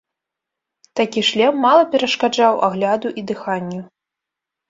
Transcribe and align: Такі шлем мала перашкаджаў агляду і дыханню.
Такі 0.99 1.21
шлем 1.29 1.59
мала 1.65 1.83
перашкаджаў 1.91 2.57
агляду 2.67 3.07
і 3.23 3.25
дыханню. 3.33 3.81